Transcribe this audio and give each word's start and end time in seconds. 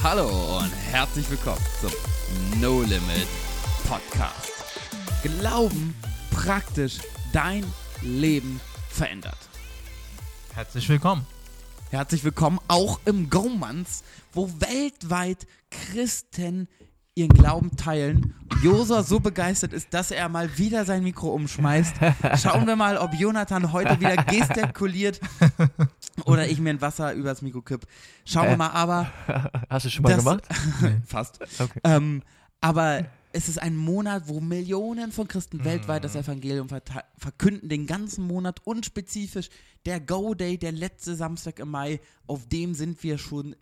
Hallo 0.00 0.58
und 0.58 0.70
herzlich 0.92 1.28
willkommen 1.28 1.60
zum 1.80 1.90
No 2.60 2.82
Limit 2.82 3.26
Podcast. 3.88 4.52
Glauben 5.24 5.92
praktisch 6.30 6.98
dein 7.32 7.64
Leben 8.02 8.60
verändert. 8.90 9.36
Herzlich 10.54 10.88
willkommen. 10.88 11.26
Herzlich 11.90 12.22
willkommen 12.22 12.60
auch 12.68 13.00
im 13.06 13.28
Gomans, 13.28 14.04
wo 14.32 14.48
weltweit 14.60 15.48
Christen 15.68 16.68
ihren 17.18 17.30
Glauben 17.30 17.76
teilen. 17.76 18.34
Josua 18.62 19.02
so 19.02 19.20
begeistert 19.20 19.72
ist, 19.72 19.92
dass 19.92 20.10
er 20.10 20.28
mal 20.28 20.56
wieder 20.58 20.84
sein 20.84 21.02
Mikro 21.02 21.28
umschmeißt. 21.34 21.96
Schauen 22.40 22.66
wir 22.66 22.76
mal, 22.76 22.96
ob 22.98 23.12
Jonathan 23.14 23.72
heute 23.72 24.00
wieder 24.00 24.16
gestikuliert 24.24 25.20
oder 26.24 26.48
ich 26.48 26.58
mir 26.60 26.70
ein 26.70 26.80
Wasser 26.80 27.12
übers 27.14 27.42
Mikro 27.42 27.62
kipp. 27.62 27.86
Schauen 28.24 28.46
wir 28.46 28.52
Äh, 28.52 28.56
mal, 28.56 28.70
aber 28.70 29.10
Hast 29.68 29.86
du 29.86 29.90
schon 29.90 30.02
mal 30.04 30.10
Das- 30.14 30.24
gemacht? 30.24 30.44
fast. 31.06 31.40
Okay. 31.60 31.80
Ähm, 31.84 32.22
aber 32.60 33.04
es 33.32 33.48
ist 33.48 33.60
ein 33.60 33.76
Monat, 33.76 34.24
wo 34.26 34.40
Millionen 34.40 35.12
von 35.12 35.28
Christen 35.28 35.64
weltweit 35.64 36.02
das 36.02 36.16
Evangelium 36.16 36.68
verte- 36.68 37.04
verkünden, 37.16 37.68
den 37.68 37.86
ganzen 37.86 38.24
Monat 38.26 38.60
und 38.64 38.86
spezifisch 38.86 39.50
der 39.86 40.00
Go-Day, 40.00 40.56
der 40.58 40.72
letzte 40.72 41.14
Samstag 41.14 41.58
im 41.60 41.70
Mai, 41.70 42.00
auf 42.26 42.48
dem 42.48 42.74
sind 42.74 43.02
wir 43.02 43.18
schon 43.18 43.54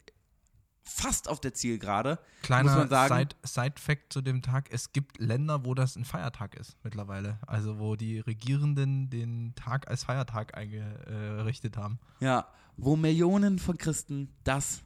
fast 0.89 1.29
auf 1.29 1.41
der 1.41 1.53
Zielgerade. 1.53 2.19
Kleiner. 2.43 2.87
Side- 3.09 3.37
Side-Fact 3.45 4.13
zu 4.13 4.23
dem 4.23 4.43
Tag: 4.43 4.69
Es 4.71 4.93
gibt 4.93 5.19
Länder, 5.19 5.65
wo 5.65 5.75
das 5.75 5.97
ein 5.97 6.05
Feiertag 6.05 6.55
ist 6.55 6.77
mittlerweile. 6.83 7.39
Also, 7.47 7.79
wo 7.79 7.97
die 7.97 8.21
Regierenden 8.21 9.11
den 9.11 9.55
Tag 9.57 9.89
als 9.89 10.05
Feiertag 10.05 10.57
eingerichtet 10.57 11.77
haben. 11.77 11.99
Ja, 12.21 12.47
wo 12.77 12.97
Millionen 12.97 13.59
von 13.59 13.77
Christen 13.79 14.29
das 14.45 14.83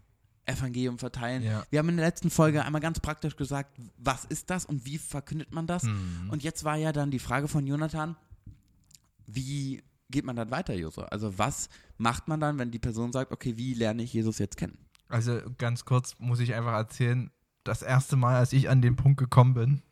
Evangelium 0.46 0.98
verteilen. 0.98 1.42
Ja. 1.42 1.64
Wir 1.70 1.78
haben 1.78 1.88
in 1.90 1.96
der 1.96 2.06
letzten 2.06 2.30
Folge 2.30 2.64
einmal 2.64 2.80
ganz 2.80 2.98
praktisch 2.98 3.36
gesagt, 3.36 3.78
was 3.98 4.24
ist 4.24 4.50
das 4.50 4.64
und 4.64 4.84
wie 4.84 4.98
verkündet 4.98 5.52
man 5.52 5.66
das? 5.66 5.84
Mhm. 5.84 6.28
Und 6.30 6.42
jetzt 6.42 6.64
war 6.64 6.76
ja 6.76 6.92
dann 6.92 7.10
die 7.10 7.18
Frage 7.18 7.46
von 7.46 7.66
Jonathan, 7.66 8.16
wie 9.26 9.82
geht 10.10 10.24
man 10.24 10.34
dann 10.34 10.50
weiter, 10.50 10.74
Josua? 10.74 11.04
Also 11.04 11.38
was 11.38 11.68
macht 11.98 12.26
man 12.26 12.40
dann, 12.40 12.58
wenn 12.58 12.72
die 12.72 12.80
Person 12.80 13.12
sagt, 13.12 13.30
okay, 13.30 13.56
wie 13.56 13.74
lerne 13.74 14.02
ich 14.02 14.12
Jesus 14.12 14.38
jetzt 14.38 14.56
kennen? 14.56 14.78
Also, 15.10 15.40
ganz 15.58 15.84
kurz 15.84 16.16
muss 16.18 16.40
ich 16.40 16.54
einfach 16.54 16.72
erzählen: 16.72 17.30
Das 17.64 17.82
erste 17.82 18.16
Mal, 18.16 18.36
als 18.36 18.52
ich 18.52 18.68
an 18.68 18.82
den 18.82 18.96
Punkt 18.96 19.18
gekommen 19.18 19.54
bin, 19.54 19.82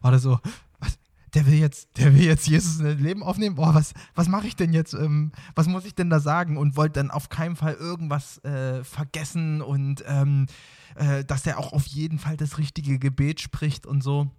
war 0.00 0.10
das 0.10 0.22
so. 0.22 0.38
Was? 0.78 0.98
Der 1.34 1.46
will 1.46 1.54
jetzt, 1.54 1.98
der 1.98 2.14
will 2.14 2.24
jetzt 2.24 2.46
Jesus 2.46 2.78
in 2.78 2.86
das 2.86 2.98
Leben 2.98 3.22
aufnehmen. 3.22 3.56
Boah, 3.56 3.74
was, 3.74 3.92
was 4.14 4.28
mache 4.28 4.46
ich 4.46 4.56
denn 4.56 4.72
jetzt? 4.72 4.94
Ähm, 4.94 5.32
was 5.54 5.66
muss 5.66 5.84
ich 5.84 5.94
denn 5.94 6.10
da 6.10 6.20
sagen? 6.20 6.56
Und 6.56 6.76
wollte 6.76 7.00
dann 7.00 7.10
auf 7.10 7.28
keinen 7.28 7.56
Fall 7.56 7.74
irgendwas 7.74 8.42
äh, 8.44 8.84
vergessen 8.84 9.60
und 9.60 10.02
ähm, 10.06 10.46
äh, 10.94 11.24
dass 11.24 11.46
er 11.46 11.58
auch 11.58 11.72
auf 11.72 11.86
jeden 11.86 12.18
Fall 12.18 12.36
das 12.36 12.58
richtige 12.58 12.98
Gebet 12.98 13.40
spricht 13.40 13.86
und 13.86 14.02
so. 14.02 14.30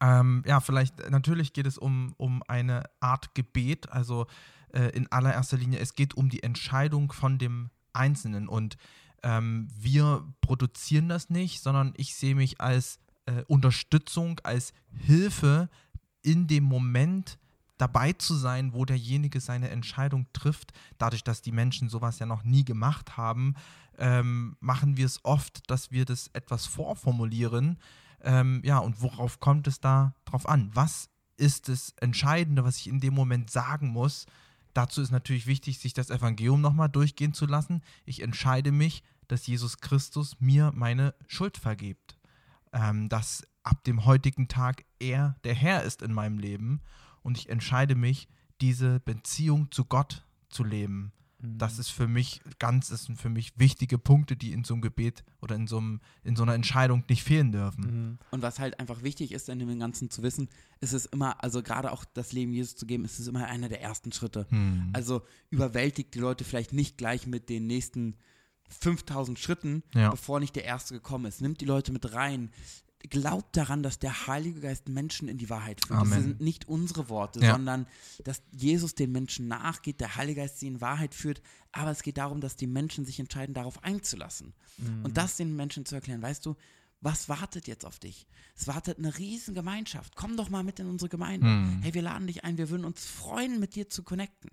Ähm, 0.00 0.42
ja, 0.46 0.60
vielleicht, 0.60 1.10
natürlich 1.10 1.52
geht 1.52 1.66
es 1.66 1.78
um, 1.78 2.14
um 2.16 2.42
eine 2.46 2.84
Art 3.00 3.34
Gebet, 3.34 3.90
also 3.90 4.26
äh, 4.72 4.88
in 4.90 5.10
allererster 5.10 5.56
Linie, 5.56 5.80
es 5.80 5.94
geht 5.94 6.14
um 6.14 6.28
die 6.28 6.42
Entscheidung 6.42 7.12
von 7.12 7.38
dem 7.38 7.70
Einzelnen 7.92 8.48
und 8.48 8.76
ähm, 9.22 9.68
wir 9.74 10.24
produzieren 10.40 11.08
das 11.08 11.30
nicht, 11.30 11.62
sondern 11.62 11.94
ich 11.96 12.14
sehe 12.14 12.34
mich 12.34 12.60
als 12.60 12.98
äh, 13.26 13.42
Unterstützung, 13.46 14.40
als 14.42 14.72
Hilfe 14.94 15.68
in 16.22 16.46
dem 16.46 16.64
Moment 16.64 17.38
dabei 17.78 18.12
zu 18.12 18.34
sein, 18.34 18.72
wo 18.74 18.84
derjenige 18.84 19.40
seine 19.40 19.70
Entscheidung 19.70 20.26
trifft. 20.32 20.72
Dadurch, 20.98 21.24
dass 21.24 21.42
die 21.42 21.52
Menschen 21.52 21.88
sowas 21.88 22.18
ja 22.18 22.26
noch 22.26 22.44
nie 22.44 22.64
gemacht 22.64 23.16
haben, 23.16 23.54
ähm, 23.98 24.56
machen 24.60 24.96
wir 24.96 25.06
es 25.06 25.24
oft, 25.24 25.68
dass 25.70 25.90
wir 25.90 26.04
das 26.04 26.28
etwas 26.32 26.66
vorformulieren. 26.66 27.78
Ähm, 28.22 28.60
ja, 28.64 28.78
und 28.78 29.02
worauf 29.02 29.40
kommt 29.40 29.66
es 29.66 29.80
da 29.80 30.14
drauf 30.24 30.48
an? 30.48 30.70
Was 30.74 31.10
ist 31.36 31.68
das 31.68 31.94
Entscheidende, 32.00 32.64
was 32.64 32.78
ich 32.78 32.86
in 32.86 33.00
dem 33.00 33.14
Moment 33.14 33.50
sagen 33.50 33.88
muss? 33.88 34.26
Dazu 34.74 35.02
ist 35.02 35.10
natürlich 35.10 35.46
wichtig, 35.46 35.78
sich 35.78 35.92
das 35.92 36.10
Evangelium 36.10 36.60
nochmal 36.60 36.88
durchgehen 36.88 37.34
zu 37.34 37.46
lassen. 37.46 37.82
Ich 38.04 38.22
entscheide 38.22 38.72
mich, 38.72 39.02
dass 39.28 39.46
Jesus 39.46 39.78
Christus 39.78 40.36
mir 40.40 40.72
meine 40.74 41.14
Schuld 41.26 41.58
vergibt. 41.58 42.18
Ähm, 42.72 43.08
dass 43.08 43.42
ab 43.62 43.84
dem 43.84 44.04
heutigen 44.04 44.48
Tag 44.48 44.84
er 44.98 45.36
der 45.44 45.54
Herr 45.54 45.84
ist 45.84 46.02
in 46.02 46.12
meinem 46.12 46.38
Leben 46.38 46.80
und 47.22 47.38
ich 47.38 47.48
entscheide 47.48 47.94
mich, 47.94 48.28
diese 48.60 49.00
Beziehung 49.00 49.70
zu 49.70 49.84
Gott 49.84 50.24
zu 50.48 50.64
leben. 50.64 51.12
Das 51.44 51.80
ist 51.80 51.88
für 51.88 52.06
mich 52.06 52.40
ganz, 52.60 52.88
das 52.88 53.04
sind 53.04 53.20
für 53.20 53.28
mich 53.28 53.58
wichtige 53.58 53.98
Punkte, 53.98 54.36
die 54.36 54.52
in 54.52 54.62
so 54.62 54.74
einem 54.74 54.80
Gebet 54.80 55.24
oder 55.40 55.56
in 55.56 55.66
so, 55.66 55.78
einem, 55.78 56.00
in 56.22 56.36
so 56.36 56.44
einer 56.44 56.54
Entscheidung 56.54 57.02
nicht 57.08 57.24
fehlen 57.24 57.50
dürfen. 57.50 57.84
Mhm. 57.84 58.18
Und 58.30 58.42
was 58.42 58.60
halt 58.60 58.78
einfach 58.78 59.02
wichtig 59.02 59.32
ist, 59.32 59.48
in 59.48 59.58
dem 59.58 59.78
Ganzen 59.80 60.08
zu 60.08 60.22
wissen, 60.22 60.48
ist 60.80 60.92
es 60.92 61.06
immer, 61.06 61.42
also 61.42 61.60
gerade 61.64 61.90
auch 61.90 62.04
das 62.04 62.32
Leben 62.32 62.52
Jesus 62.52 62.76
zu 62.76 62.86
geben, 62.86 63.04
ist 63.04 63.18
es 63.18 63.26
immer 63.26 63.48
einer 63.48 63.68
der 63.68 63.82
ersten 63.82 64.12
Schritte. 64.12 64.46
Hm. 64.50 64.90
Also 64.92 65.22
überwältigt 65.50 66.14
die 66.14 66.20
Leute 66.20 66.44
vielleicht 66.44 66.72
nicht 66.72 66.96
gleich 66.96 67.26
mit 67.26 67.48
den 67.48 67.66
nächsten 67.66 68.14
5000 68.72 69.38
Schritten, 69.38 69.82
Ja. 69.94 70.10
bevor 70.10 70.40
nicht 70.40 70.56
der 70.56 70.64
erste 70.64 70.94
gekommen 70.94 71.26
ist. 71.26 71.40
Nimmt 71.40 71.60
die 71.60 71.64
Leute 71.66 71.92
mit 71.92 72.12
rein. 72.14 72.50
Glaubt 73.10 73.56
daran, 73.56 73.82
dass 73.82 73.98
der 73.98 74.28
Heilige 74.28 74.60
Geist 74.60 74.88
Menschen 74.88 75.26
in 75.26 75.36
die 75.36 75.50
Wahrheit 75.50 75.80
führt. 75.84 76.00
Das 76.00 76.12
Amen. 76.12 76.22
sind 76.22 76.40
nicht 76.40 76.68
unsere 76.68 77.08
Worte, 77.08 77.40
Ja. 77.40 77.52
sondern 77.52 77.86
dass 78.22 78.42
Jesus 78.52 78.94
den 78.94 79.10
Menschen 79.10 79.48
nachgeht, 79.48 80.00
der 80.00 80.14
Heilige 80.14 80.42
Geist 80.42 80.60
sie 80.60 80.68
in 80.68 80.80
Wahrheit 80.80 81.12
führt. 81.14 81.42
Aber 81.72 81.90
es 81.90 82.02
geht 82.02 82.16
darum, 82.18 82.40
dass 82.40 82.54
die 82.54 82.68
Menschen 82.68 83.04
sich 83.04 83.18
entscheiden, 83.18 83.54
darauf 83.54 83.82
einzulassen. 83.82 84.54
Und 85.02 85.16
das 85.16 85.36
den 85.36 85.56
Menschen 85.56 85.84
zu 85.84 85.96
erklären. 85.96 86.22
Weißt 86.22 86.46
du, 86.46 86.54
was 87.00 87.28
wartet 87.28 87.66
jetzt 87.66 87.84
auf 87.84 87.98
dich? 87.98 88.28
Es 88.54 88.68
wartet 88.68 88.98
eine 88.98 89.18
riesen 89.18 89.54
Gemeinschaft. 89.54 90.14
Komm 90.14 90.36
doch 90.36 90.48
mal 90.50 90.62
mit 90.62 90.78
in 90.78 90.86
unsere 90.86 91.08
Gemeinde. 91.08 91.46
Hm. 91.48 91.80
Hey, 91.82 91.94
wir 91.94 92.02
laden 92.02 92.28
dich 92.28 92.44
ein. 92.44 92.56
Wir 92.56 92.70
würden 92.70 92.84
uns 92.84 93.04
freuen, 93.04 93.58
mit 93.58 93.74
dir 93.74 93.88
zu 93.90 94.04
connecten. 94.04 94.50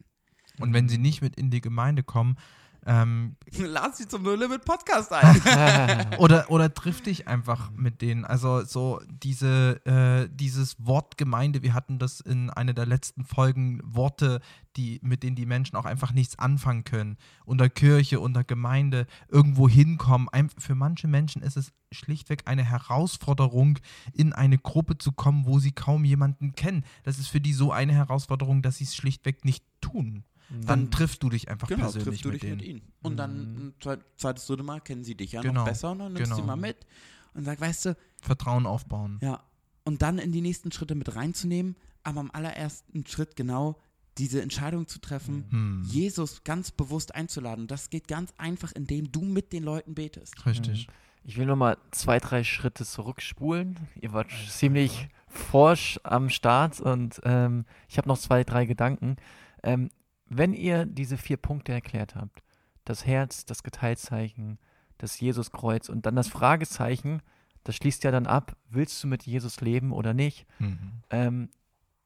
Und 0.58 0.74
wenn 0.74 0.90
sie 0.90 0.98
nicht 0.98 1.22
mit 1.22 1.36
in 1.36 1.52
die 1.52 1.62
Gemeinde 1.62 2.02
kommen, 2.02 2.38
ähm, 2.86 3.36
Lass 3.58 3.98
sie 3.98 4.08
zum 4.08 4.24
No 4.24 4.34
Limit 4.36 4.66
Podcast 4.66 5.12
ein. 5.12 6.16
oder, 6.18 6.50
oder 6.50 6.74
triff 6.74 7.02
dich 7.02 7.28
einfach 7.28 7.72
mit 7.72 8.02
denen. 8.02 8.26
Also 8.26 8.64
so 8.64 9.02
diese, 9.08 9.86
äh, 9.86 10.30
dieses 10.32 10.76
Wort 10.86 11.18
Gemeinde, 11.18 11.62
wir 11.62 11.74
hatten 11.74 12.00
das 12.00 12.20
in 12.20 12.50
einer 12.50 12.74
der 12.74 12.86
letzten 12.86 13.24
Folgen, 13.26 13.82
Worte, 13.84 14.40
die, 14.76 15.00
mit 15.04 15.24
denen 15.24 15.36
die 15.36 15.46
Menschen 15.46 15.76
auch 15.76 15.86
einfach 15.86 16.14
nichts 16.14 16.40
anfangen 16.40 16.84
können. 16.84 17.18
Unter 17.46 17.70
Kirche, 17.70 18.20
unter 18.20 18.44
Gemeinde, 18.44 19.08
irgendwo 19.28 19.68
hinkommen. 19.68 20.30
Ein, 20.30 20.50
für 20.50 20.76
manche 20.76 21.08
Menschen 21.08 21.42
ist 21.42 21.58
es 21.58 21.74
schlichtweg 21.92 22.44
eine 22.46 22.64
Herausforderung, 22.64 23.80
in 24.14 24.34
eine 24.34 24.58
Gruppe 24.58 24.98
zu 24.98 25.12
kommen, 25.12 25.46
wo 25.46 25.60
sie 25.60 25.72
kaum 25.72 26.06
jemanden 26.06 26.54
kennen. 26.56 26.86
Das 27.04 27.20
ist 27.20 27.28
für 27.28 27.42
die 27.42 27.54
so 27.54 27.72
eine 27.72 27.94
Herausforderung, 27.94 28.62
dass 28.62 28.78
sie 28.78 28.86
es 28.86 28.96
schlichtweg 28.96 29.44
nicht 29.44 29.66
tun. 29.82 30.24
Dann 30.66 30.90
triffst 30.92 31.22
du 31.24 31.30
dich 31.30 31.50
einfach 31.50 31.68
genau, 31.68 31.84
persönlich 31.84 32.06
triffst 32.22 32.26
du 32.26 32.30
mit 32.30 32.36
dich 32.36 32.42
denen. 32.50 32.58
mit 32.58 32.66
ihnen. 32.66 32.82
Und 33.04 33.18
dann 33.18 33.32
ein 33.42 33.74
zweit- 33.82 34.02
zweites, 34.18 34.46
dritte 34.48 34.64
Mal 34.64 34.82
kennen 34.82 35.04
sie 35.04 35.16
dich 35.16 35.32
ja 35.34 35.42
Genau, 35.42 35.62
noch 35.62 35.66
besser 35.68 35.92
und 35.92 36.00
dann 36.00 36.14
nimmst 36.14 36.32
du 36.32 36.36
genau. 36.36 36.44
sie 36.44 36.48
mal 36.48 36.56
mit 36.56 36.86
und 37.34 37.44
sag, 37.46 37.62
weißt 37.62 37.86
du, 37.86 37.98
Vertrauen 38.22 38.66
aufbauen. 38.66 39.20
ja, 39.22 39.44
und 39.86 40.02
dann 40.02 40.18
in 40.20 40.32
die 40.32 40.42
nächsten 40.42 40.72
Schritte 40.72 40.96
mit 40.96 41.16
reinzunehmen, 41.16 41.76
aber 42.04 42.20
am 42.22 42.32
allerersten 42.32 43.06
Schritt 43.06 43.36
genau 43.36 43.78
diese 44.18 44.42
Entscheidung 44.42 44.88
zu 44.88 45.00
treffen, 45.00 45.46
Hm. 45.50 45.84
Jesus 45.86 46.44
ganz 46.44 46.72
bewusst 46.72 47.16
einzuladen. 47.16 47.68
Das 47.68 47.90
geht 47.90 48.08
ganz 48.08 48.34
einfach, 48.38 48.72
indem 48.74 49.12
du 49.12 49.22
mit 49.22 49.54
den 49.54 49.64
Leuten 49.64 49.94
betest. 49.96 50.46
Richtig. 50.46 50.88
Ich 51.24 51.38
will 51.38 51.46
nochmal 51.46 51.78
zwei, 51.92 52.20
drei 52.20 52.44
Schritte 52.44 52.86
zurückspulen. 52.86 53.78
Ihr 54.02 54.12
wart 54.14 54.30
ziemlich 54.50 55.08
forsch 55.28 56.00
am 56.04 56.30
Start 56.30 56.80
und 56.82 57.22
ähm, 57.24 57.66
ich 57.88 57.98
habe 57.98 58.08
noch 58.08 58.18
zwei, 58.18 58.44
drei 58.44 58.66
Gedanken. 58.66 59.16
Ähm, 59.64 59.90
wenn 60.30 60.54
ihr 60.54 60.86
diese 60.86 61.18
vier 61.18 61.38
Punkte 61.38 61.74
erklärt 61.74 62.16
habt, 62.16 62.44
das 62.86 63.06
Herz, 63.06 63.46
das 63.46 63.64
Geteiltzeichen, 63.64 64.60
das 64.98 65.20
Jesuskreuz 65.20 65.90
und 65.90 66.06
dann 66.06 66.16
das 66.16 66.28
Fragezeichen, 66.28 67.22
das 67.64 67.76
schließt 67.76 68.04
ja 68.04 68.12
dann 68.12 68.28
ab, 68.28 68.56
willst 68.70 69.04
du 69.04 69.08
mit 69.08 69.24
Jesus 69.24 69.62
leben 69.62 69.92
oder 69.92 70.14
nicht? 70.14 70.48
Mhm. 70.60 71.04
ähm, 71.10 71.50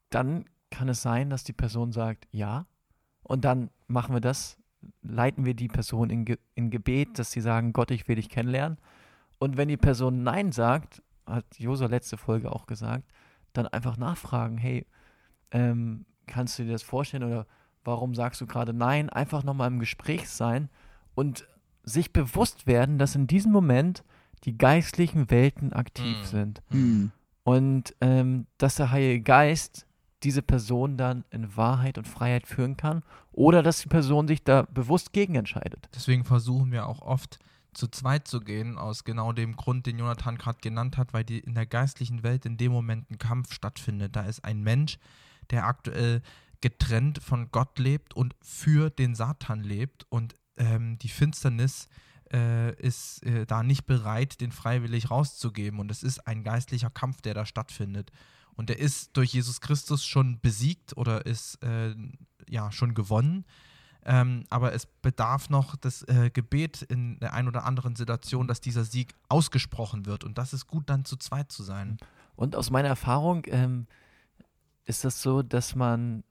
dann 0.10 0.46
kann 0.70 0.90
es 0.90 1.02
sein, 1.02 1.30
dass 1.30 1.44
die 1.44 1.54
Person 1.54 1.92
sagt, 1.92 2.28
ja. 2.32 2.66
Und 3.24 3.46
dann 3.46 3.70
machen 3.88 4.16
wir 4.16 4.22
das, 4.22 4.58
leiten 5.02 5.46
wir 5.46 5.54
die 5.54 5.68
Person 5.68 6.10
in, 6.10 6.26
Ge 6.26 6.38
in 6.56 6.70
Gebet, 6.70 7.18
dass 7.20 7.32
sie 7.32 7.42
sagen, 7.42 7.74
Gott, 7.74 7.92
ich 7.92 8.08
will 8.08 8.16
dich 8.16 8.30
kennenlernen. 8.30 8.78
Und 9.40 9.58
wenn 9.58 9.68
die 9.68 9.78
Person 9.78 10.24
Nein 10.24 10.52
sagt, 10.52 11.02
hat 11.26 11.46
Josa 11.58 11.86
letzte 11.86 12.18
Folge 12.18 12.52
auch 12.52 12.66
gesagt, 12.66 13.12
dann 13.54 13.68
einfach 13.68 13.98
nachfragen, 13.98 14.58
hey, 14.58 14.86
ähm, 15.52 16.06
kannst 16.28 16.60
du 16.60 16.64
dir 16.64 16.72
das 16.72 16.84
vorstellen 16.84 17.24
oder 17.24 17.48
warum 17.84 18.16
sagst 18.16 18.42
du 18.42 18.46
gerade 18.48 18.74
Nein? 18.74 19.10
Einfach 19.10 19.44
nochmal 19.44 19.70
im 19.70 19.80
Gespräch 19.80 20.30
sein 20.30 20.70
und 21.16 21.48
sich 21.84 22.14
bewusst 22.14 22.66
werden, 22.68 22.98
dass 22.98 23.16
in 23.16 23.28
diesem 23.28 23.52
Moment 23.52 24.04
die 24.46 24.58
geistlichen 24.58 25.30
Welten 25.30 25.74
aktiv 25.74 26.18
Mhm. 26.20 26.26
sind. 26.26 26.62
Hm. 26.70 27.12
Und 27.44 27.94
ähm, 28.02 28.48
dass 28.58 28.76
der 28.76 28.92
Heilige 28.92 29.22
Geist 29.22 29.86
diese 30.24 30.42
Person 30.42 30.96
dann 30.96 31.26
in 31.32 31.58
Wahrheit 31.58 31.98
und 31.98 32.08
Freiheit 32.08 32.48
führen 32.48 32.78
kann 32.78 33.04
oder 33.34 33.62
dass 33.62 33.82
die 33.82 33.90
Person 33.90 34.28
sich 34.28 34.44
da 34.44 34.62
bewusst 34.62 35.12
gegen 35.12 35.36
entscheidet. 35.36 35.90
Deswegen 35.94 36.24
versuchen 36.24 36.72
wir 36.72 36.88
auch 36.88 37.02
oft 37.02 37.40
zu 37.74 37.88
zweit 37.88 38.28
zu 38.28 38.40
gehen, 38.40 38.78
aus 38.78 39.04
genau 39.04 39.34
dem 39.34 39.56
Grund, 39.58 39.86
den 39.88 39.98
Jonathan 40.00 40.38
gerade 40.38 40.60
genannt 40.62 40.96
hat, 40.98 41.12
weil 41.14 41.24
die 41.26 41.40
in 41.40 41.56
der 41.56 41.66
geistlichen 41.66 42.24
Welt 42.24 42.46
in 42.46 42.56
dem 42.56 42.72
Moment 42.72 43.10
ein 43.12 43.18
Kampf 43.18 43.52
stattfindet. 43.54 44.16
Da 44.16 44.22
ist 44.22 44.46
ein 44.46 44.62
Mensch, 44.62 44.98
der 45.50 45.66
aktuell 45.66 46.22
getrennt 46.64 47.22
von 47.22 47.52
Gott 47.52 47.78
lebt 47.78 48.14
und 48.14 48.38
für 48.42 48.90
den 48.90 49.16
Satan 49.16 49.64
lebt 49.64 50.06
und 50.08 50.38
ähm, 50.56 50.98
die 50.98 51.10
Finsternis 51.10 51.90
äh, 52.32 52.74
ist 52.76 53.22
äh, 53.26 53.46
da 53.46 53.64
nicht 53.64 53.86
bereit, 53.86 54.40
den 54.40 54.54
freiwillig 54.54 55.12
rauszugeben. 55.12 55.82
Und 55.82 55.92
es 55.92 56.04
ist 56.04 56.26
ein 56.26 56.42
geistlicher 56.46 56.90
Kampf, 56.90 57.20
der 57.20 57.34
da 57.34 57.46
stattfindet. 57.46 58.12
Und 58.54 58.70
der 58.70 58.80
ist 58.80 59.18
durch 59.18 59.34
Jesus 59.34 59.60
Christus 59.60 60.06
schon 60.06 60.40
besiegt 60.40 60.96
oder 60.96 61.26
ist 61.26 61.62
äh, 61.64 61.96
ja 62.48 62.72
schon 62.72 62.94
gewonnen. 62.94 63.44
Ähm, 64.06 64.46
aber 64.50 64.72
es 64.72 64.86
bedarf 64.86 65.50
noch 65.50 65.76
das 65.76 66.04
äh, 66.04 66.30
Gebet 66.34 66.82
in 66.84 67.20
der 67.20 67.34
einen 67.34 67.50
oder 67.50 67.66
anderen 67.66 67.98
Situation, 67.98 68.48
dass 68.48 68.62
dieser 68.62 68.86
Sieg 68.86 69.16
ausgesprochen 69.28 70.06
wird. 70.06 70.24
Und 70.24 70.38
das 70.38 70.54
ist 70.54 70.68
gut, 70.68 70.90
dann 70.90 71.04
zu 71.04 71.18
zweit 71.18 71.52
zu 71.52 71.62
sein. 71.62 71.98
Und 72.38 72.56
aus 72.56 72.70
meiner 72.70 72.88
Erfahrung 72.88 73.44
ähm, 73.48 73.86
ist 74.86 75.04
das 75.04 75.22
so, 75.22 75.42
dass 75.42 75.76
man 75.76 76.24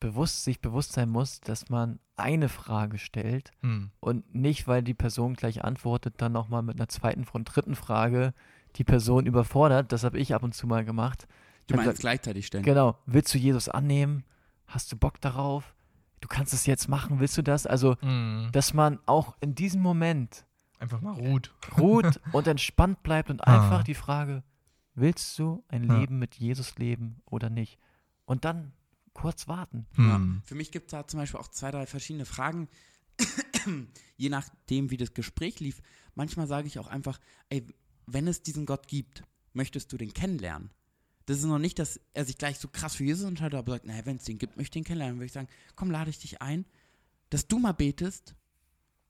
bewusst, 0.00 0.44
sich 0.44 0.60
bewusst 0.60 0.92
sein 0.92 1.08
muss, 1.08 1.40
dass 1.40 1.68
man 1.70 1.98
eine 2.16 2.48
Frage 2.48 2.98
stellt 2.98 3.50
Hm. 3.62 3.90
und 4.00 4.34
nicht, 4.34 4.66
weil 4.68 4.82
die 4.82 4.94
Person 4.94 5.34
gleich 5.34 5.64
antwortet, 5.64 6.14
dann 6.18 6.32
nochmal 6.32 6.62
mit 6.62 6.76
einer 6.76 6.88
zweiten 6.88 7.24
und 7.32 7.44
dritten 7.44 7.74
Frage 7.74 8.34
die 8.76 8.84
Person 8.84 9.26
überfordert. 9.26 9.92
Das 9.92 10.04
habe 10.04 10.18
ich 10.18 10.34
ab 10.34 10.42
und 10.42 10.54
zu 10.54 10.66
mal 10.66 10.84
gemacht. 10.84 11.26
Du 11.66 11.74
meinst 11.74 11.84
gesagt, 11.86 12.00
gleichzeitig 12.00 12.46
stellen. 12.46 12.64
Genau, 12.64 12.96
willst 13.06 13.32
du 13.34 13.38
Jesus 13.38 13.68
annehmen? 13.68 14.24
Hast 14.66 14.90
du 14.92 14.96
Bock 14.96 15.20
darauf? 15.20 15.74
Du 16.20 16.28
kannst 16.28 16.52
es 16.52 16.66
jetzt 16.66 16.88
machen, 16.88 17.20
willst 17.20 17.36
du 17.38 17.42
das? 17.42 17.66
Also, 17.66 17.96
Hm. 18.00 18.48
dass 18.52 18.74
man 18.74 18.98
auch 19.06 19.36
in 19.40 19.54
diesem 19.54 19.80
Moment 19.82 20.44
Einfach 20.80 21.00
mal 21.00 21.12
ruht. 21.14 21.52
ruht 21.78 22.20
und 22.32 22.46
entspannt 22.46 23.02
bleibt 23.02 23.30
und 23.30 23.46
Ah. 23.46 23.54
einfach 23.62 23.82
die 23.84 23.94
Frage, 23.94 24.42
willst 24.94 25.38
du 25.38 25.64
ein 25.68 25.84
Ja. 25.84 25.98
Leben 25.98 26.18
mit 26.18 26.34
Jesus 26.34 26.76
leben 26.78 27.20
oder 27.26 27.50
nicht? 27.50 27.78
Und 28.24 28.44
dann 28.44 28.72
kurz 29.18 29.48
warten. 29.48 29.86
Hm. 29.94 30.42
Für 30.44 30.54
mich 30.54 30.70
gibt 30.70 30.86
es 30.86 30.90
da 30.92 31.06
zum 31.06 31.18
Beispiel 31.18 31.40
auch 31.40 31.48
zwei, 31.48 31.70
drei 31.70 31.86
verschiedene 31.86 32.24
Fragen, 32.24 32.68
je 34.16 34.28
nachdem, 34.28 34.90
wie 34.90 34.96
das 34.96 35.12
Gespräch 35.14 35.60
lief. 35.60 35.80
Manchmal 36.14 36.46
sage 36.46 36.66
ich 36.68 36.78
auch 36.78 36.86
einfach, 36.86 37.18
ey, 37.48 37.66
wenn 38.06 38.28
es 38.28 38.42
diesen 38.42 38.64
Gott 38.64 38.86
gibt, 38.88 39.22
möchtest 39.52 39.92
du 39.92 39.96
den 39.96 40.12
kennenlernen? 40.14 40.70
Das 41.26 41.38
ist 41.38 41.44
noch 41.44 41.58
nicht, 41.58 41.78
dass 41.78 42.00
er 42.14 42.24
sich 42.24 42.38
gleich 42.38 42.58
so 42.58 42.68
krass 42.68 42.94
für 42.94 43.04
Jesus 43.04 43.24
entscheidet, 43.26 43.58
aber 43.58 43.72
sagt, 43.72 43.86
naja, 43.86 44.06
wenn 44.06 44.16
es 44.16 44.24
den 44.24 44.38
gibt, 44.38 44.56
möchte 44.56 44.78
ich 44.78 44.82
den 44.82 44.84
kennenlernen. 44.84 45.16
Dann 45.16 45.20
würde 45.20 45.26
ich 45.26 45.32
sagen, 45.32 45.48
komm, 45.74 45.90
lade 45.90 46.10
ich 46.10 46.18
dich 46.18 46.40
ein, 46.40 46.64
dass 47.28 47.48
du 47.48 47.58
mal 47.58 47.72
betest, 47.72 48.34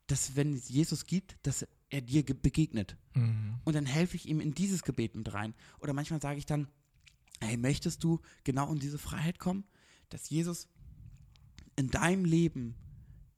dass 0.09 0.35
wenn 0.37 0.55
es 0.55 0.69
Jesus 0.69 1.07
gibt, 1.07 1.37
dass 1.43 1.67
er 1.91 2.01
dir 2.01 2.23
ge- 2.23 2.35
begegnet. 2.35 2.97
Hm. 3.13 3.61
Und 3.65 3.75
dann 3.77 3.87
helfe 3.87 4.17
ich 4.17 4.27
ihm 4.27 4.41
in 4.41 4.55
dieses 4.55 4.83
Gebet 4.83 5.15
mit 5.15 5.33
rein. 5.33 5.55
Oder 5.81 5.93
manchmal 5.93 6.21
sage 6.21 6.39
ich 6.39 6.47
dann, 6.47 6.67
hey, 7.41 7.57
möchtest 7.57 8.03
du 8.03 8.21
genau 8.43 8.73
in 8.73 8.81
diese 8.81 8.99
Freiheit 8.99 9.39
kommen, 9.39 9.65
dass 10.11 10.31
Jesus 10.31 10.69
in 11.77 11.91
deinem 11.91 12.25
Leben 12.25 12.75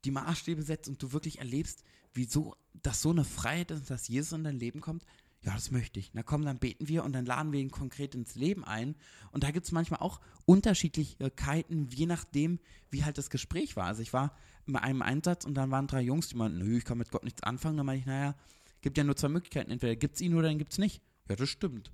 die 0.03 0.11
Maßstäbe 0.11 0.63
setzt 0.63 0.89
und 0.89 1.01
du 1.01 1.11
wirklich 1.11 1.39
erlebst, 1.39 1.83
wieso 2.13 2.55
das 2.81 3.01
so 3.01 3.11
eine 3.11 3.23
Freiheit 3.23 3.71
ist, 3.71 3.89
dass 3.89 4.07
Jesus 4.07 4.31
in 4.33 4.43
dein 4.43 4.59
Leben 4.59 4.81
kommt? 4.81 5.05
Ja, 5.43 5.53
das 5.55 5.71
möchte 5.71 5.99
ich. 5.99 6.11
Na 6.13 6.21
komm, 6.21 6.45
dann 6.45 6.59
beten 6.59 6.87
wir 6.87 7.03
und 7.03 7.13
dann 7.13 7.25
laden 7.25 7.51
wir 7.51 7.59
ihn 7.59 7.71
konkret 7.71 8.13
ins 8.13 8.35
Leben 8.35 8.63
ein. 8.63 8.95
Und 9.31 9.43
da 9.43 9.49
gibt 9.49 9.65
es 9.65 9.71
manchmal 9.71 9.99
auch 9.99 10.21
Unterschiedlichkeiten, 10.45 11.89
je 11.89 12.05
nachdem, 12.05 12.59
wie 12.91 13.03
halt 13.03 13.17
das 13.17 13.31
Gespräch 13.31 13.75
war. 13.75 13.85
Also 13.85 14.03
ich 14.03 14.13
war 14.13 14.37
in 14.67 14.75
einem 14.75 15.01
Einsatz 15.01 15.45
und 15.45 15.55
dann 15.55 15.71
waren 15.71 15.87
drei 15.87 16.01
Jungs, 16.01 16.27
die 16.27 16.35
meinten, 16.35 16.59
nö, 16.59 16.77
ich 16.77 16.85
kann 16.85 16.99
mit 16.99 17.09
Gott 17.09 17.23
nichts 17.23 17.41
anfangen. 17.41 17.77
Dann 17.77 17.87
meinte 17.87 18.01
ich, 18.01 18.05
naja, 18.05 18.35
gibt 18.81 18.97
ja 18.97 19.03
nur 19.03 19.15
zwei 19.15 19.29
Möglichkeiten. 19.29 19.71
Entweder 19.71 19.95
gibt 19.95 20.15
es 20.15 20.21
ihn 20.21 20.35
oder 20.35 20.47
dann 20.47 20.59
gibt 20.59 20.73
es 20.73 20.77
nicht. 20.77 21.01
Ja, 21.27 21.35
das 21.35 21.49
stimmt. 21.49 21.91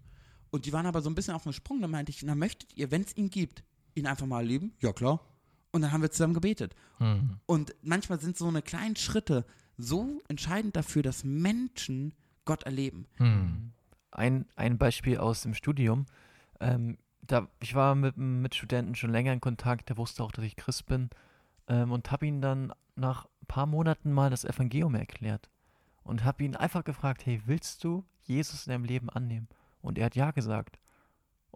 Und 0.49 0.65
die 0.65 0.73
waren 0.73 0.85
aber 0.85 1.01
so 1.01 1.09
ein 1.09 1.15
bisschen 1.15 1.33
auf 1.33 1.43
dem 1.43 1.53
Sprung. 1.53 1.81
Dann 1.81 1.91
meinte 1.91 2.09
ich, 2.09 2.23
na, 2.23 2.35
möchtet 2.35 2.75
ihr, 2.75 2.91
wenn 2.91 3.03
es 3.03 3.15
ihn 3.15 3.29
gibt, 3.29 3.63
ihn 3.97 4.07
einfach 4.07 4.25
mal 4.25 4.39
erleben? 4.39 4.73
Ja, 4.79 4.93
klar. 4.93 5.19
Und 5.71 5.81
dann 5.81 5.91
haben 5.91 6.01
wir 6.01 6.11
zusammen 6.11 6.33
gebetet. 6.33 6.75
Hm. 6.99 7.39
Und 7.45 7.75
manchmal 7.81 8.19
sind 8.19 8.37
so 8.37 8.47
eine 8.47 8.61
kleinen 8.61 8.95
Schritte 8.95 9.45
so 9.77 10.21
entscheidend 10.27 10.75
dafür, 10.75 11.03
dass 11.03 11.23
Menschen 11.23 12.13
Gott 12.45 12.63
erleben. 12.63 13.05
Hm. 13.17 13.71
Ein, 14.11 14.45
ein 14.55 14.77
Beispiel 14.77 15.17
aus 15.17 15.41
dem 15.41 15.53
Studium. 15.53 16.05
Ähm, 16.59 16.97
da, 17.21 17.47
ich 17.59 17.75
war 17.75 17.93
mit 17.95 18.15
einem 18.15 18.41
Mitstudenten 18.41 18.95
schon 18.95 19.11
länger 19.11 19.33
in 19.33 19.41
Kontakt, 19.41 19.89
der 19.89 19.97
wusste 19.97 20.23
auch, 20.23 20.31
dass 20.31 20.45
ich 20.45 20.55
Christ 20.55 20.85
bin 20.85 21.09
ähm, 21.67 21.91
und 21.91 22.09
habe 22.11 22.25
ihm 22.25 22.41
dann 22.41 22.73
nach 22.95 23.25
ein 23.25 23.47
paar 23.47 23.65
Monaten 23.65 24.11
mal 24.11 24.29
das 24.29 24.45
Evangelium 24.45 24.95
erklärt 24.95 25.49
und 26.03 26.23
habe 26.23 26.43
ihn 26.43 26.55
einfach 26.55 26.83
gefragt, 26.83 27.25
hey, 27.25 27.41
willst 27.45 27.83
du 27.83 28.05
Jesus 28.23 28.65
in 28.65 28.71
deinem 28.71 28.85
Leben 28.85 29.09
annehmen? 29.09 29.47
Und 29.81 29.97
er 29.97 30.05
hat 30.05 30.15
ja 30.15 30.31
gesagt. 30.31 30.79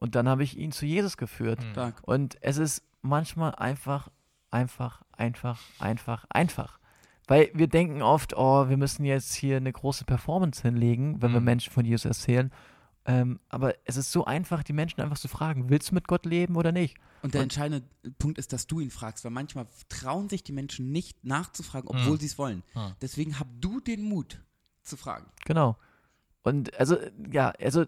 Und 0.01 0.15
dann 0.15 0.27
habe 0.27 0.43
ich 0.43 0.57
ihn 0.57 0.71
zu 0.71 0.85
Jesus 0.85 1.15
geführt. 1.15 1.61
Hm. 1.63 1.71
Stark. 1.71 2.01
Und 2.03 2.35
es 2.41 2.57
ist 2.57 2.83
manchmal 3.03 3.53
einfach, 3.55 4.09
einfach, 4.49 5.03
einfach, 5.13 5.61
einfach, 5.79 6.25
einfach. 6.29 6.79
Weil 7.27 7.51
wir 7.53 7.67
denken 7.67 8.01
oft, 8.01 8.35
oh, 8.35 8.67
wir 8.67 8.77
müssen 8.77 9.05
jetzt 9.05 9.33
hier 9.35 9.57
eine 9.57 9.71
große 9.71 10.03
Performance 10.05 10.63
hinlegen, 10.63 11.21
wenn 11.21 11.31
wir 11.33 11.39
Mhm. 11.39 11.45
Menschen 11.45 11.71
von 11.71 11.85
Jesus 11.85 12.05
erzählen. 12.05 12.51
Ähm, 13.05 13.39
aber 13.49 13.75
es 13.85 13.95
ist 13.95 14.11
so 14.11 14.25
einfach, 14.25 14.63
die 14.63 14.73
Menschen 14.73 15.01
einfach 15.01 15.17
zu 15.19 15.27
fragen, 15.27 15.69
willst 15.69 15.91
du 15.91 15.95
mit 15.95 16.07
Gott 16.07 16.25
leben 16.25 16.55
oder 16.55 16.71
nicht? 16.71 16.97
Und 17.21 17.33
der 17.35 17.41
Und- 17.41 17.43
entscheidende 17.45 17.87
Punkt 18.19 18.37
ist, 18.39 18.53
dass 18.53 18.65
du 18.67 18.79
ihn 18.79 18.89
fragst, 18.91 19.23
weil 19.23 19.31
manchmal 19.31 19.67
trauen 19.87 20.29
sich 20.29 20.43
die 20.43 20.51
Menschen 20.51 20.91
nicht 20.91 21.23
nachzufragen, 21.23 21.87
obwohl 21.89 22.13
Hm. 22.13 22.17
sie 22.19 22.25
es 22.25 22.37
wollen. 22.39 22.63
Hm. 22.73 22.93
Deswegen 23.01 23.39
hab 23.39 23.47
du 23.59 23.79
den 23.79 24.01
Mut 24.03 24.41
zu 24.83 24.97
fragen. 24.97 25.27
Genau. 25.45 25.77
Und 26.43 26.77
also, 26.79 26.97
ja, 27.31 27.51
also 27.59 27.85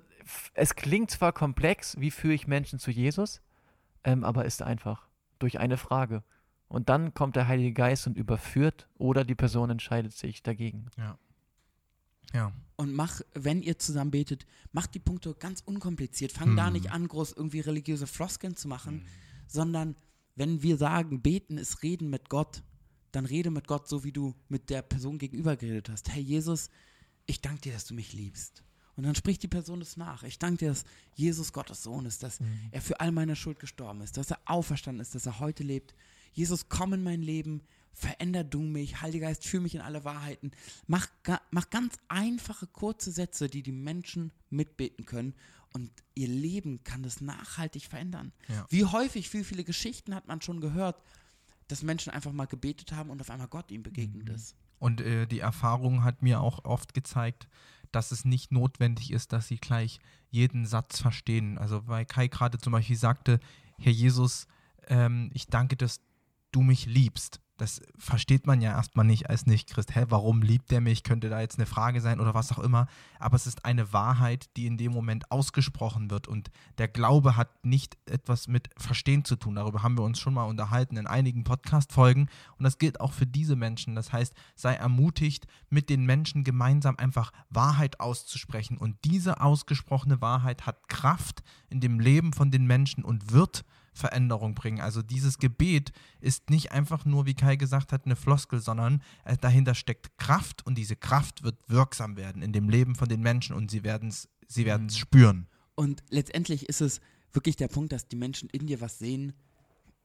es 0.54 0.76
klingt 0.76 1.12
zwar 1.12 1.34
komplex, 1.34 2.00
wie 2.00 2.12
führe 2.12 2.34
ich 2.34 2.48
Menschen 2.48 2.80
zu 2.80 2.92
Jesus, 2.92 3.42
ähm, 4.04 4.24
aber 4.24 4.46
ist 4.46 4.62
einfach 4.62 5.08
durch 5.40 5.60
eine 5.60 5.78
Frage. 5.78 6.24
Und 6.68 6.90
dann 6.90 7.14
kommt 7.14 7.36
der 7.36 7.48
Heilige 7.48 7.74
Geist 7.74 8.08
und 8.08 8.18
überführt 8.18 8.88
oder 8.98 9.24
die 9.24 9.36
Person 9.36 9.70
entscheidet 9.70 10.14
sich 10.14 10.44
dagegen. 10.44 10.88
Ja. 12.34 12.52
Und 12.76 12.94
mach, 12.94 13.22
wenn 13.34 13.62
ihr 13.62 13.78
zusammen 13.78 14.12
betet, 14.12 14.46
macht 14.72 14.96
die 14.96 15.00
Punkte 15.00 15.36
ganz 15.36 15.62
unkompliziert. 15.62 16.32
Fang 16.32 16.56
da 16.56 16.68
Hm. 16.68 16.74
nicht 16.74 16.92
an, 16.92 17.08
groß 17.08 17.34
irgendwie 17.34 17.60
religiöse 17.60 18.08
Floskeln 18.08 18.56
zu 18.56 18.68
machen, 18.68 19.06
sondern 19.48 19.96
wenn 20.36 20.64
wir 20.64 20.78
sagen, 20.78 21.22
beten 21.22 21.58
ist 21.58 21.84
reden 21.84 22.10
mit 22.10 22.30
Gott, 22.30 22.64
dann 23.12 23.26
rede 23.26 23.52
mit 23.52 23.68
Gott 23.68 23.88
so, 23.88 24.04
wie 24.04 24.12
du 24.12 24.34
mit 24.50 24.72
der 24.72 24.82
Person 24.82 25.20
gegenüber 25.20 25.56
geredet 25.56 25.90
hast. 25.90 26.10
Hey 26.10 26.24
Jesus, 26.24 26.70
ich 27.26 27.42
danke 27.42 27.62
dir, 27.62 27.74
dass 27.74 27.86
du 27.86 27.94
mich 27.94 28.14
liebst. 28.14 28.64
Und 28.96 29.06
dann 29.06 29.16
spricht 29.16 29.42
die 29.42 29.48
Person 29.48 29.80
das 29.80 29.98
nach. 29.98 30.24
Ich 30.24 30.38
danke 30.38 30.58
dir, 30.58 30.70
dass 30.70 30.86
Jesus 31.16 31.52
Gottes 31.52 31.82
Sohn 31.82 32.06
ist, 32.06 32.22
dass 32.22 32.40
er 32.72 32.82
für 32.82 33.00
all 33.00 33.12
meine 33.12 33.36
Schuld 33.36 33.60
gestorben 33.60 34.02
ist, 34.02 34.18
dass 34.18 34.30
er 34.30 34.40
auferstanden 34.46 35.02
ist, 35.02 35.16
dass 35.16 35.26
er 35.26 35.40
heute 35.40 35.64
lebt. 35.64 35.96
Jesus, 36.34 36.70
komm 36.70 36.94
in 36.94 37.04
mein 37.04 37.22
Leben, 37.22 37.62
veränder 37.94 38.44
du 38.44 38.62
mich, 38.62 39.02
Heiliger 39.02 39.28
Geist, 39.28 39.46
führ 39.46 39.62
mich 39.62 39.76
in 39.76 39.82
alle 39.82 40.04
Wahrheiten. 40.04 40.52
Mach, 40.88 41.08
mach 41.52 41.70
ganz 41.70 41.96
einfache, 42.08 42.68
kurze 42.68 43.12
Sätze, 43.12 43.50
die 43.50 43.64
die 43.64 43.72
Menschen 43.72 44.32
mitbeten 44.50 45.06
können 45.06 45.34
und 45.74 45.92
ihr 46.14 46.28
Leben 46.28 46.84
kann 46.84 47.04
das 47.04 47.20
nachhaltig 47.20 47.86
verändern. 47.86 48.32
Ja. 48.48 48.66
Wie 48.70 48.86
häufig, 48.86 49.32
wie 49.34 49.44
viele 49.44 49.64
Geschichten 49.64 50.14
hat 50.14 50.28
man 50.28 50.42
schon 50.42 50.62
gehört, 50.62 51.02
dass 51.68 51.82
Menschen 51.82 52.12
einfach 52.12 52.32
mal 52.32 52.46
gebetet 52.46 52.92
haben 52.92 53.10
und 53.10 53.22
auf 53.22 53.30
einmal 53.30 53.48
Gott 53.48 53.72
ihm 53.72 53.84
begegnet 53.84 54.30
ist. 54.30 54.56
Und 54.84 55.00
äh, 55.00 55.28
die 55.28 55.40
Erfahrung 55.40 56.04
hat 56.04 56.22
mir 56.22 56.42
auch 56.42 56.66
oft 56.66 56.94
gezeigt, 56.94 57.48
dass 57.94 58.12
es 58.12 58.26
nicht 58.26 58.52
notwendig 58.52 59.12
ist, 59.12 59.32
dass 59.32 59.48
sie 59.48 59.56
gleich 59.56 60.02
jeden 60.30 60.66
Satz 60.66 61.00
verstehen. 61.00 61.58
Also 61.58 61.88
weil 61.88 62.06
Kai 62.06 62.28
gerade 62.28 62.58
zum 62.58 62.74
Beispiel 62.74 62.98
sagte, 62.98 63.40
Herr 63.80 63.94
Jesus, 63.94 64.46
ähm, 64.88 65.32
ich 65.34 65.48
danke, 65.48 65.78
dass 65.78 66.02
du 66.52 66.64
mich 66.64 66.86
liebst. 66.86 67.40
Das 67.64 67.82
versteht 67.98 68.46
man 68.46 68.60
ja 68.60 68.72
erstmal 68.72 69.06
nicht 69.06 69.30
als 69.30 69.46
Nicht-Christ. 69.46 69.96
Hä, 69.96 70.08
warum 70.10 70.42
liebt 70.42 70.70
der 70.70 70.82
mich? 70.82 71.04
Könnte 71.04 71.30
da 71.30 71.40
jetzt 71.40 71.58
eine 71.58 71.66
Frage 71.66 72.02
sein 72.02 72.20
oder 72.20 72.34
was 72.34 72.52
auch 72.52 72.60
immer. 72.60 72.88
Aber 73.20 73.38
es 73.38 73.48
ist 73.48 73.64
eine 73.64 73.94
Wahrheit, 73.94 74.50
die 74.58 74.66
in 74.66 74.76
dem 74.76 74.92
Moment 74.92 75.32
ausgesprochen 75.32 76.12
wird. 76.12 76.28
Und 76.28 76.52
der 76.78 76.90
Glaube 76.90 77.38
hat 77.38 77.64
nicht 77.64 77.96
etwas 78.06 78.50
mit 78.50 78.70
Verstehen 78.76 79.24
zu 79.24 79.38
tun. 79.38 79.56
Darüber 79.56 79.82
haben 79.82 79.98
wir 79.98 80.04
uns 80.04 80.20
schon 80.20 80.34
mal 80.34 80.44
unterhalten 80.44 80.98
in 80.98 81.08
einigen 81.08 81.46
Podcast-Folgen. 81.46 82.28
Und 82.58 82.64
das 82.66 82.80
gilt 82.80 83.00
auch 83.00 83.14
für 83.14 83.28
diese 83.28 83.56
Menschen. 83.56 83.96
Das 83.96 84.12
heißt, 84.12 84.34
sei 84.56 84.74
ermutigt, 84.74 85.48
mit 85.70 85.90
den 85.90 86.06
Menschen 86.06 86.44
gemeinsam 86.44 86.98
einfach 86.98 87.32
Wahrheit 87.50 88.02
auszusprechen. 88.02 88.78
Und 88.78 88.98
diese 89.06 89.40
ausgesprochene 89.40 90.20
Wahrheit 90.20 90.66
hat 90.66 90.90
Kraft 90.90 91.44
in 91.70 91.80
dem 91.80 92.02
Leben 92.02 92.34
von 92.34 92.52
den 92.52 92.68
Menschen 92.68 93.06
und 93.06 93.32
wird 93.32 93.64
Veränderung 93.94 94.56
bringen. 94.56 94.82
Also 94.82 95.02
dieses 95.02 95.38
Gebet 95.38 95.92
ist 96.20 96.50
nicht 96.50 96.72
einfach 96.72 97.06
nur, 97.06 97.26
wie 97.26 97.34
Kai 97.34 97.56
gesagt 97.56 97.92
hat, 97.92 98.06
eine 98.06 98.16
Floskel, 98.16 98.60
sondern 98.60 99.02
äh, 99.26 99.38
dahinter 99.38 99.76
steckt 99.76 100.18
Kraft 100.18 100.66
und 100.66 100.78
diese 100.78 100.96
Kraft 100.96 101.44
wird 101.44 101.58
wirksam 101.68 102.18
werden 102.18 102.42
in 102.42 102.54
dem 102.54 102.70
Leben 102.70 102.96
von 102.96 103.08
den 103.08 103.22
Menschen 103.22 103.56
und 103.56 103.72
sie 103.72 103.84
werden 103.84 104.10
es 104.10 104.30
sie 104.48 104.66
werden's 104.66 104.98
spüren. 104.98 105.48
Und 105.76 106.04
letztendlich 106.10 106.70
ist 106.70 106.82
es 106.82 107.00
wirklich 107.32 107.56
der 107.56 107.68
Punkt, 107.68 107.92
dass 107.92 108.08
die 108.08 108.16
Menschen 108.16 108.50
in 108.50 108.68
dir 108.68 108.82
was 108.82 109.00
sehen, 109.00 109.34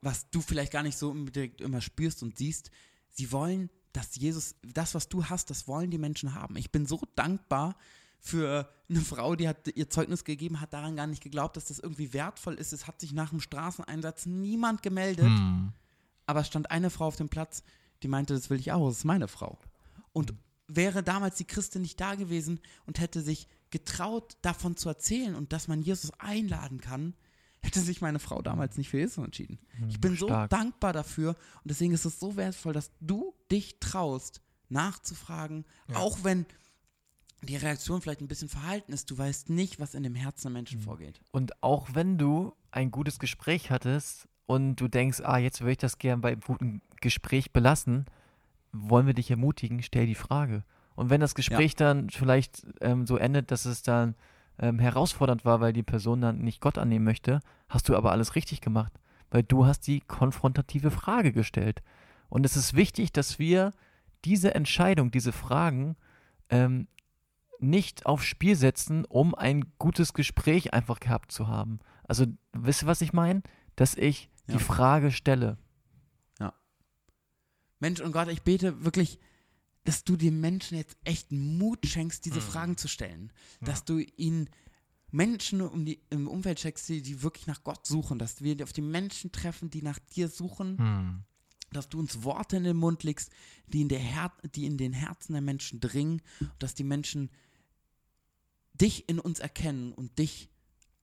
was 0.00 0.30
du 0.30 0.40
vielleicht 0.40 0.72
gar 0.72 0.82
nicht 0.82 0.96
so 0.96 1.10
unbedingt 1.10 1.60
immer 1.60 1.80
spürst 1.80 2.22
und 2.22 2.38
siehst. 2.38 2.70
Sie 3.10 3.32
wollen 3.32 3.68
dass 3.92 4.16
Jesus, 4.16 4.54
das, 4.62 4.94
was 4.94 5.08
du 5.08 5.24
hast, 5.24 5.50
das 5.50 5.66
wollen 5.66 5.90
die 5.90 5.98
Menschen 5.98 6.34
haben. 6.34 6.56
Ich 6.56 6.70
bin 6.70 6.86
so 6.86 7.00
dankbar 7.16 7.76
für 8.18 8.68
eine 8.88 9.00
Frau, 9.00 9.36
die 9.36 9.48
hat 9.48 9.68
ihr 9.74 9.88
Zeugnis 9.90 10.24
gegeben, 10.24 10.60
hat 10.60 10.72
daran 10.72 10.96
gar 10.96 11.06
nicht 11.06 11.22
geglaubt, 11.22 11.56
dass 11.56 11.66
das 11.66 11.78
irgendwie 11.78 12.12
wertvoll 12.12 12.54
ist. 12.54 12.72
Es 12.72 12.86
hat 12.86 13.00
sich 13.00 13.12
nach 13.12 13.30
dem 13.30 13.40
Straßeneinsatz 13.40 14.26
niemand 14.26 14.82
gemeldet, 14.82 15.26
Hm. 15.26 15.72
aber 16.26 16.40
es 16.40 16.46
stand 16.46 16.70
eine 16.70 16.90
Frau 16.90 17.06
auf 17.06 17.16
dem 17.16 17.28
Platz, 17.28 17.62
die 18.02 18.08
meinte, 18.08 18.34
das 18.34 18.50
will 18.50 18.58
ich 18.60 18.72
auch, 18.72 18.88
das 18.88 18.98
ist 18.98 19.04
meine 19.04 19.28
Frau. 19.28 19.58
Und 20.12 20.34
wäre 20.66 21.02
damals 21.02 21.36
die 21.36 21.44
Christin 21.46 21.82
nicht 21.82 22.00
da 22.00 22.14
gewesen 22.14 22.60
und 22.86 22.98
hätte 23.00 23.22
sich 23.22 23.48
getraut, 23.70 24.36
davon 24.42 24.76
zu 24.76 24.88
erzählen 24.88 25.34
und 25.34 25.52
dass 25.52 25.68
man 25.68 25.80
Jesus 25.82 26.10
einladen 26.18 26.80
kann, 26.80 27.14
hätte 27.60 27.80
sich 27.80 28.00
meine 28.00 28.18
Frau 28.18 28.40
damals 28.42 28.76
nicht 28.78 28.88
für 28.88 28.98
Jesus 28.98 29.22
entschieden. 29.24 29.58
Ich 29.88 30.00
bin 30.00 30.16
so 30.16 30.26
stark. 30.26 30.50
dankbar 30.50 30.92
dafür 30.92 31.30
und 31.30 31.70
deswegen 31.70 31.92
ist 31.92 32.04
es 32.04 32.18
so 32.20 32.36
wertvoll, 32.36 32.72
dass 32.72 32.90
du 33.00 33.34
dich 33.50 33.78
traust, 33.80 34.40
nachzufragen, 34.68 35.64
Ja. 35.88 35.96
auch 35.96 36.22
wenn 36.24 36.46
die 37.42 37.56
Reaktion 37.56 38.00
vielleicht 38.00 38.20
ein 38.20 38.28
bisschen 38.28 38.48
verhalten 38.48 38.92
ist. 38.92 39.10
Du 39.10 39.18
weißt 39.18 39.50
nicht, 39.50 39.78
was 39.80 39.94
in 39.94 40.02
dem 40.02 40.14
Herzen 40.14 40.48
der 40.48 40.52
Menschen 40.52 40.80
vorgeht. 40.80 41.20
Und 41.30 41.62
auch 41.62 41.88
wenn 41.94 42.18
du 42.18 42.54
ein 42.70 42.90
gutes 42.90 43.18
Gespräch 43.18 43.70
hattest 43.70 44.28
und 44.46 44.76
du 44.76 44.88
denkst, 44.88 45.20
ah, 45.22 45.38
jetzt 45.38 45.60
würde 45.60 45.72
ich 45.72 45.78
das 45.78 45.98
gern 45.98 46.20
bei 46.20 46.32
einem 46.32 46.40
guten 46.40 46.82
Gespräch 47.00 47.52
belassen, 47.52 48.06
wollen 48.72 49.06
wir 49.06 49.14
dich 49.14 49.30
ermutigen, 49.30 49.82
stell 49.82 50.06
die 50.06 50.14
Frage. 50.14 50.64
Und 50.94 51.10
wenn 51.10 51.20
das 51.20 51.34
Gespräch 51.34 51.76
dann 51.76 52.10
vielleicht 52.10 52.66
ähm, 52.80 53.06
so 53.06 53.16
endet, 53.16 53.50
dass 53.52 53.64
es 53.66 53.82
dann 53.82 54.16
ähm, 54.58 54.80
herausfordernd 54.80 55.44
war, 55.44 55.60
weil 55.60 55.72
die 55.72 55.84
Person 55.84 56.20
dann 56.20 56.38
nicht 56.38 56.60
Gott 56.60 56.76
annehmen 56.76 57.04
möchte, 57.04 57.40
hast 57.68 57.88
du 57.88 57.96
aber 57.96 58.10
alles 58.10 58.34
richtig 58.34 58.60
gemacht, 58.60 58.92
weil 59.30 59.44
du 59.44 59.64
hast 59.64 59.86
die 59.86 60.00
konfrontative 60.00 60.90
Frage 60.90 61.32
gestellt. 61.32 61.82
Und 62.28 62.44
es 62.44 62.56
ist 62.56 62.74
wichtig, 62.74 63.12
dass 63.12 63.38
wir 63.38 63.72
diese 64.24 64.54
Entscheidung, 64.54 65.12
diese 65.12 65.32
Fragen 65.32 65.96
ähm, 66.50 66.88
nicht 67.60 68.06
aufs 68.06 68.24
Spiel 68.24 68.56
setzen, 68.56 69.04
um 69.04 69.34
ein 69.34 69.72
gutes 69.78 70.12
Gespräch 70.12 70.72
einfach 70.72 71.00
gehabt 71.00 71.32
zu 71.32 71.48
haben. 71.48 71.80
Also, 72.04 72.26
wisst 72.52 72.82
ihr, 72.82 72.86
was 72.86 73.00
ich 73.00 73.12
meine? 73.12 73.42
Dass 73.76 73.94
ich 73.94 74.30
Ja. 74.46 74.56
die 74.56 74.62
Frage 74.62 75.10
stelle. 75.10 75.58
Mensch 77.80 78.00
und 78.00 78.12
Gott, 78.12 78.28
ich 78.28 78.42
bete 78.42 78.84
wirklich, 78.84 79.18
dass 79.84 80.04
du 80.04 80.16
den 80.16 80.40
Menschen 80.40 80.76
jetzt 80.76 80.96
echt 81.04 81.30
Mut 81.32 81.86
schenkst, 81.86 82.24
diese 82.24 82.40
Fragen 82.40 82.76
zu 82.76 82.88
stellen. 82.88 83.32
Dass 83.60 83.84
du 83.84 83.98
ihnen 83.98 84.50
Menschen 85.10 85.60
um 85.62 85.84
die, 85.86 86.02
im 86.10 86.28
Umfeld 86.28 86.60
schenkst, 86.60 86.88
die, 86.88 87.02
die 87.02 87.22
wirklich 87.22 87.46
nach 87.46 87.62
Gott 87.62 87.86
suchen. 87.86 88.18
Dass 88.18 88.42
wir 88.42 88.62
auf 88.62 88.72
die 88.72 88.82
Menschen 88.82 89.32
treffen, 89.32 89.70
die 89.70 89.82
nach 89.82 89.98
dir 89.98 90.28
suchen. 90.28 90.78
Hm. 90.78 91.24
Dass 91.70 91.88
du 91.88 91.98
uns 91.98 92.24
Worte 92.24 92.56
in 92.56 92.64
den 92.64 92.76
Mund 92.76 93.04
legst, 93.04 93.30
die 93.68 93.82
in, 93.82 93.88
der 93.88 93.98
Her 94.00 94.32
die 94.56 94.66
in 94.66 94.76
den 94.76 94.92
Herzen 94.92 95.34
der 95.34 95.42
Menschen 95.42 95.80
dringen. 95.80 96.20
Dass 96.58 96.74
die 96.74 96.84
Menschen 96.84 97.30
dich 98.80 99.08
in 99.08 99.18
uns 99.18 99.38
erkennen 99.40 99.92
und 99.92 100.18
dich 100.18 100.50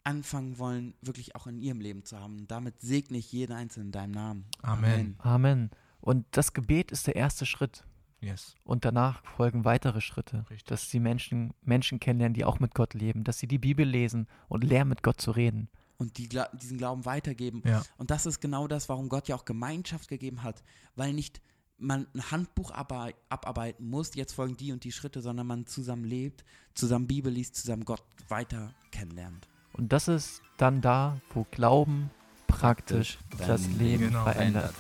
anfangen 0.04 0.60
wollen, 0.60 0.94
wirklich 1.02 1.36
auch 1.36 1.48
in 1.48 1.60
ihrem 1.60 1.82
Leben 1.82 2.06
zu 2.06 2.20
haben. 2.20 2.40
Und 2.40 2.52
damit 2.52 2.80
segne 2.80 3.18
ich 3.18 3.32
jeden 3.32 3.54
Einzelnen 3.54 3.88
in 3.88 3.92
deinem 3.92 4.12
Namen. 4.12 4.46
Amen. 4.62 5.16
Amen. 5.20 5.72
Und 6.00 6.26
das 6.32 6.54
Gebet 6.54 6.92
ist 6.92 7.08
der 7.08 7.16
erste 7.16 7.46
Schritt. 7.46 7.84
Yes. 8.22 8.56
Und 8.64 8.86
danach 8.86 9.24
folgen 9.36 9.66
weitere 9.66 10.02
Schritte, 10.02 10.46
Richtig. 10.50 10.66
dass 10.66 10.90
die 10.90 11.00
Menschen 11.00 11.54
Menschen 11.62 12.00
kennenlernen, 12.00 12.34
die 12.34 12.46
auch 12.46 12.60
mit 12.60 12.74
Gott 12.74 12.94
leben, 12.94 13.24
dass 13.24 13.40
sie 13.40 13.48
die 13.48 13.58
Bibel 13.58 13.86
lesen 13.86 14.28
und 14.48 14.64
lernen, 14.64 14.90
mit 14.90 15.04
Gott 15.04 15.20
zu 15.20 15.32
reden. 15.32 15.70
und 15.98 16.18
die, 16.18 16.28
diesen 16.28 16.78
Glauben 16.78 17.06
weitergeben. 17.06 17.62
Ja. 17.66 17.84
Und 17.98 18.12
das 18.12 18.26
ist 18.26 18.40
genau 18.42 18.68
das, 18.68 18.90
warum 18.90 19.10
Gott 19.10 19.28
ja 19.28 19.36
auch 19.36 19.46
Gemeinschaft 19.46 20.08
gegeben 20.08 20.44
hat, 20.44 20.64
weil 20.96 21.14
nicht 21.14 21.42
man 21.78 22.08
ein 22.14 22.32
Handbuch 22.32 22.72
abar- 22.72 23.14
abarbeiten 23.30 23.90
muss, 23.90 24.16
jetzt 24.16 24.34
folgen 24.34 24.56
die 24.58 24.72
und 24.72 24.84
die 24.84 24.92
Schritte, 24.92 25.22
sondern 25.22 25.48
man 25.48 25.66
zusammen 25.66 26.06
lebt, 26.06 26.44
zusammen 26.74 27.08
Bibel 27.08 27.32
liest, 27.32 27.56
zusammen 27.56 27.86
Gott 27.86 28.04
weiter 28.30 28.74
kennenlernt. 28.92 29.48
Und 29.74 29.92
das 29.92 30.08
ist 30.08 30.42
dann 30.58 30.82
da, 30.82 31.20
wo 31.34 31.46
Glauben 31.52 32.10
praktisch 32.48 33.18
das 33.38 33.68
Leben 33.68 34.06
Genau. 34.08 34.24
verändert. 34.24 34.74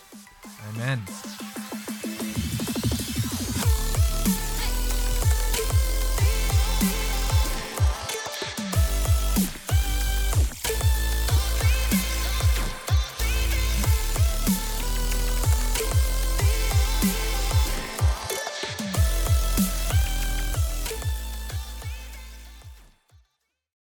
Amen. 0.74 1.02